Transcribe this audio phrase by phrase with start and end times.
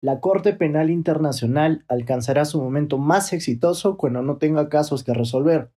[0.00, 5.72] La Corte Penal Internacional alcanzará su momento más exitoso cuando no tenga casos que resolver,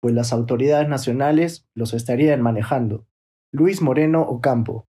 [0.00, 3.04] pues las autoridades nacionales los estarían manejando.
[3.50, 4.86] Luis Moreno Ocampo.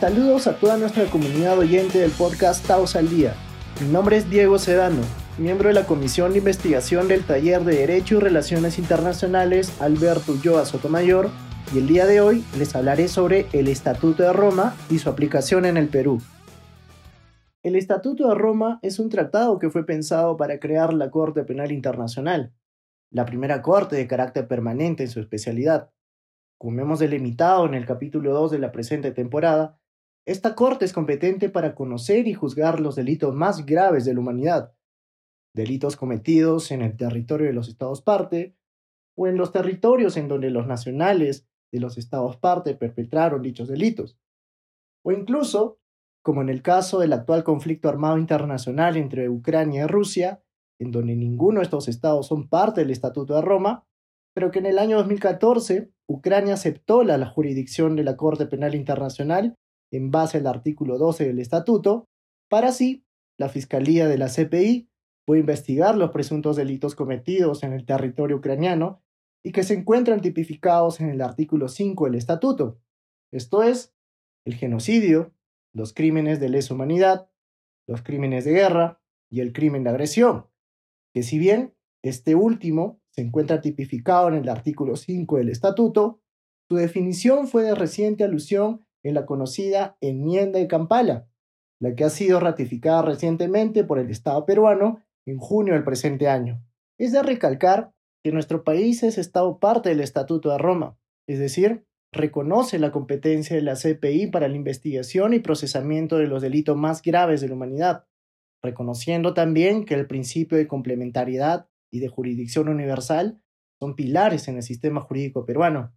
[0.00, 3.34] Saludos a toda nuestra comunidad oyente del podcast Taos al Día.
[3.82, 8.16] Mi nombre es Diego Sedano miembro de la Comisión de Investigación del Taller de Derecho
[8.16, 11.30] y Relaciones Internacionales Alberto Ulloa Sotomayor,
[11.74, 15.64] y el día de hoy les hablaré sobre el Estatuto de Roma y su aplicación
[15.64, 16.20] en el Perú.
[17.62, 21.72] El Estatuto de Roma es un tratado que fue pensado para crear la Corte Penal
[21.72, 22.52] Internacional,
[23.10, 25.90] la primera corte de carácter permanente en su especialidad.
[26.58, 29.78] Como hemos delimitado en el capítulo 2 de la presente temporada,
[30.26, 34.74] esta corte es competente para conocer y juzgar los delitos más graves de la humanidad,
[35.54, 38.56] delitos cometidos en el territorio de los estados parte
[39.16, 44.18] o en los territorios en donde los nacionales de los estados parte perpetraron dichos delitos,
[45.04, 45.78] o incluso,
[46.22, 50.42] como en el caso del actual conflicto armado internacional entre Ucrania y Rusia,
[50.78, 53.86] en donde ninguno de estos estados son parte del Estatuto de Roma,
[54.34, 59.54] pero que en el año 2014 Ucrania aceptó la, jurisdicción de la Corte Penal Internacional
[59.92, 62.06] en base al artículo 12 del Estatuto,
[62.48, 63.04] para así
[63.38, 64.89] la Fiscalía de la CPI
[65.38, 69.02] investigar los presuntos delitos cometidos en el territorio ucraniano
[69.44, 72.80] y que se encuentran tipificados en el artículo 5 del Estatuto,
[73.32, 73.94] esto es,
[74.44, 75.32] el genocidio,
[75.72, 77.30] los crímenes de lesa humanidad,
[77.86, 79.00] los crímenes de guerra
[79.30, 80.46] y el crimen de agresión,
[81.14, 86.20] que si bien este último se encuentra tipificado en el artículo 5 del Estatuto,
[86.68, 91.28] su definición fue de reciente alusión en la conocida Enmienda de Kampala,
[91.80, 96.62] la que ha sido ratificada recientemente por el Estado peruano en junio del presente año.
[96.98, 97.92] Es de recalcar
[98.22, 103.56] que nuestro país es Estado parte del Estatuto de Roma, es decir, reconoce la competencia
[103.56, 107.54] de la CPI para la investigación y procesamiento de los delitos más graves de la
[107.54, 108.06] humanidad,
[108.62, 113.40] reconociendo también que el principio de complementariedad y de jurisdicción universal
[113.78, 115.94] son pilares en el sistema jurídico peruano.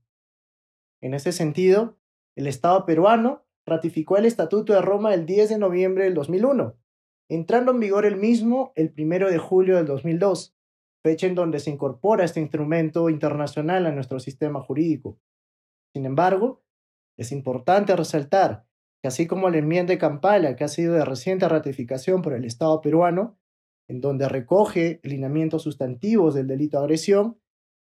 [1.01, 1.97] En ese sentido,
[2.35, 6.77] el Estado peruano ratificó el Estatuto de Roma el 10 de noviembre del 2001,
[7.29, 10.55] entrando en vigor el mismo el 1 de julio del 2002,
[11.03, 15.19] fecha en donde se incorpora este instrumento internacional a nuestro sistema jurídico.
[15.93, 16.63] Sin embargo,
[17.17, 18.65] es importante resaltar
[19.01, 22.45] que así como la enmienda de Kampala, que ha sido de reciente ratificación por el
[22.45, 23.37] Estado peruano,
[23.89, 27.39] en donde recoge lineamientos sustantivos del delito de agresión,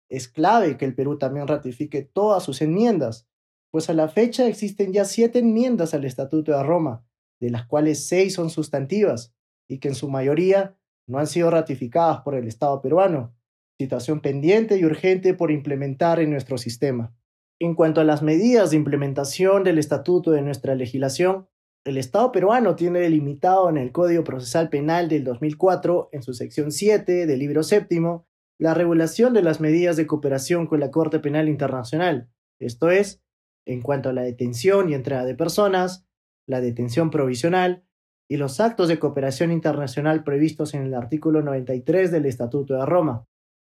[0.09, 3.27] es clave que el Perú también ratifique todas sus enmiendas,
[3.71, 7.05] pues a la fecha existen ya siete enmiendas al Estatuto de Roma,
[7.39, 9.33] de las cuales seis son sustantivas
[9.67, 10.75] y que en su mayoría
[11.07, 13.35] no han sido ratificadas por el Estado peruano,
[13.79, 17.15] situación pendiente y urgente por implementar en nuestro sistema.
[17.59, 21.47] En cuanto a las medidas de implementación del estatuto de nuestra legislación,
[21.85, 26.71] el Estado peruano tiene delimitado en el Código Procesal Penal del 2004, en su sección
[26.71, 28.25] 7 del libro séptimo,
[28.57, 32.29] la regulación de las medidas de cooperación con la Corte Penal Internacional,
[32.59, 33.21] esto es,
[33.65, 36.05] en cuanto a la detención y entrada de personas,
[36.47, 37.85] la detención provisional
[38.29, 43.27] y los actos de cooperación internacional previstos en el artículo 93 del Estatuto de Roma.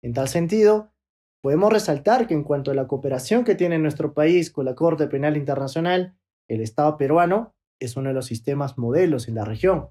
[0.03, 0.93] En tal sentido,
[1.43, 5.07] podemos resaltar que en cuanto a la cooperación que tiene nuestro país con la Corte
[5.09, 6.17] Penal Internacional,
[6.49, 9.89] el Estado peruano es uno de los sistemas modelos en la región.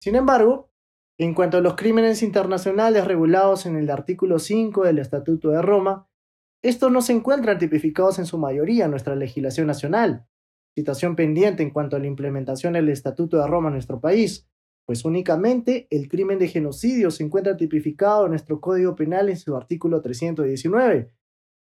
[0.00, 0.70] Sin embargo,
[1.18, 6.08] en cuanto a los crímenes internacionales regulados en el artículo 5 del Estatuto de Roma,
[6.62, 10.26] estos no se encuentran tipificados en su mayoría en nuestra legislación nacional,
[10.76, 14.46] situación pendiente en cuanto a la implementación del Estatuto de Roma en nuestro país,
[14.84, 19.56] pues únicamente el crimen de genocidio se encuentra tipificado en nuestro Código Penal en su
[19.56, 21.10] artículo 319,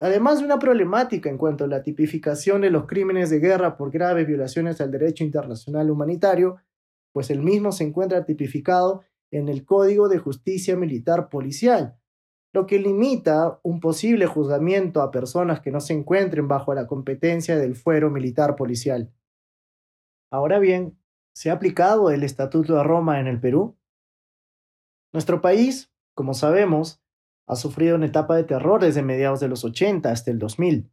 [0.01, 3.91] además de una problemática en cuanto a la tipificación de los crímenes de guerra por
[3.91, 6.59] graves violaciones al derecho internacional humanitario,
[7.12, 9.03] pues el mismo se encuentra tipificado
[9.33, 11.97] en el Código de Justicia Militar Policial,
[12.53, 17.56] lo que limita un posible juzgamiento a personas que no se encuentren bajo la competencia
[17.56, 19.11] del fuero militar policial.
[20.31, 20.99] Ahora bien,
[21.35, 23.79] ¿se ha aplicado el Estatuto de Roma en el Perú?
[25.12, 27.03] Nuestro país, como sabemos,
[27.47, 30.91] ha sufrido una etapa de terror desde mediados de los 80 hasta el 2000,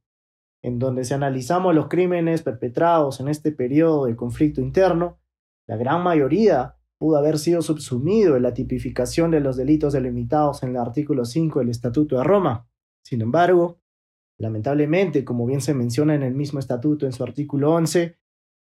[0.61, 5.19] en donde si analizamos los crímenes perpetrados en este periodo de conflicto interno,
[5.67, 10.71] la gran mayoría pudo haber sido subsumido en la tipificación de los delitos delimitados en
[10.71, 12.67] el artículo 5 del Estatuto de Roma.
[13.03, 13.79] Sin embargo,
[14.37, 18.17] lamentablemente, como bien se menciona en el mismo estatuto en su artículo 11,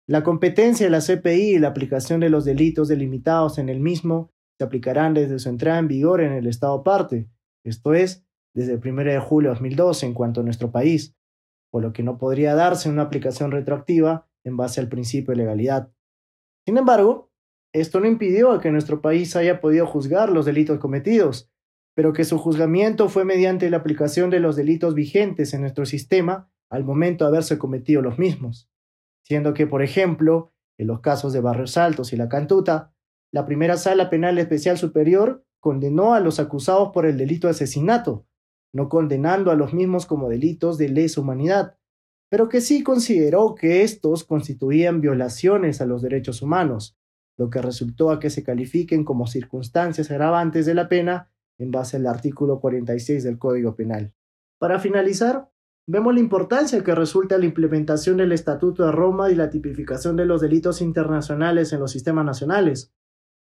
[0.07, 4.31] la competencia de la CPI y la aplicación de los delitos delimitados en el mismo
[4.57, 7.27] se aplicarán desde su entrada en vigor en el Estado parte,
[7.63, 11.15] esto es, desde el 1 de julio de 2012 en cuanto a nuestro país,
[11.71, 15.91] por lo que no podría darse una aplicación retroactiva en base al principio de legalidad.
[16.65, 17.31] Sin embargo,
[17.73, 21.51] esto no impidió que nuestro país haya podido juzgar los delitos cometidos,
[21.95, 26.51] pero que su juzgamiento fue mediante la aplicación de los delitos vigentes en nuestro sistema
[26.69, 28.69] al momento de haberse cometido los mismos,
[29.23, 32.93] siendo que, por ejemplo, en los casos de Barrios Altos y La Cantuta,
[33.31, 38.25] la primera sala penal especial superior condenó a los acusados por el delito de asesinato,
[38.73, 41.77] no condenando a los mismos como delitos de lesa humanidad,
[42.29, 46.96] pero que sí consideró que estos constituían violaciones a los derechos humanos,
[47.37, 51.97] lo que resultó a que se califiquen como circunstancias agravantes de la pena en base
[51.97, 54.13] al artículo 46 del Código Penal.
[54.59, 55.51] Para finalizar,
[55.87, 60.25] vemos la importancia que resulta la implementación del Estatuto de Roma y la tipificación de
[60.25, 62.93] los delitos internacionales en los sistemas nacionales.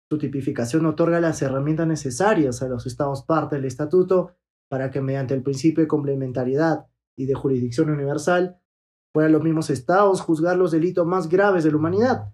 [0.10, 4.36] Su tipificación otorga las herramientas necesarias a los estados parte del Estatuto
[4.70, 6.88] para que mediante el principio de complementariedad
[7.18, 8.60] y de jurisdicción universal
[9.14, 12.34] puedan los mismos estados juzgar los delitos más graves de la humanidad,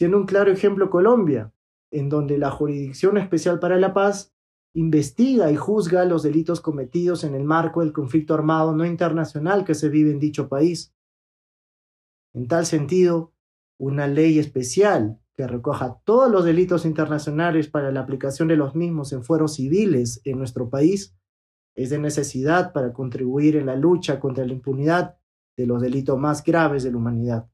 [0.00, 1.52] siendo un claro ejemplo Colombia,
[1.90, 4.34] en donde la Jurisdicción Especial para la Paz
[4.74, 9.74] investiga y juzga los delitos cometidos en el marco del conflicto armado no internacional que
[9.74, 10.94] se vive en dicho país.
[12.32, 13.34] En tal sentido,
[13.78, 19.12] una ley especial que recoja todos los delitos internacionales para la aplicación de los mismos
[19.12, 21.14] en fueros civiles en nuestro país
[21.76, 25.18] es de necesidad para contribuir en la lucha contra la impunidad
[25.58, 27.50] de los delitos más graves de la humanidad.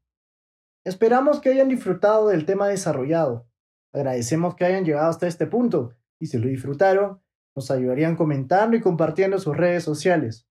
[0.86, 3.48] Esperamos que hayan disfrutado del tema desarrollado.
[3.92, 7.20] Agradecemos que hayan llegado hasta este punto y si lo disfrutaron,
[7.56, 10.46] nos ayudarían comentando y compartiendo sus redes sociales.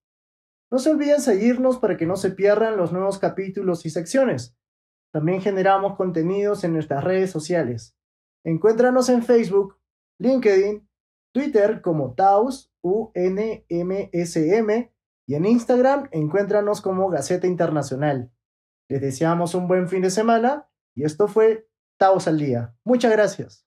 [0.69, 4.57] No se olviden seguirnos para que no se pierdan los nuevos capítulos y secciones.
[5.13, 7.95] También generamos contenidos en nuestras redes sociales.
[8.43, 9.79] Encuéntranos en Facebook,
[10.19, 10.85] LinkedIn,
[11.33, 13.69] Twitter como Taus UNMSM
[15.27, 18.34] y en Instagram encuéntranos como Gaceta Internacional.
[18.87, 21.67] Les deseamos un buen fin de semana y esto fue
[21.97, 22.75] Taos al Día.
[22.83, 23.64] Muchas gracias.